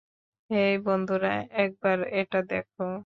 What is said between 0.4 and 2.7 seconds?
হেই, বন্ধুরা, একবার এটা দেখ।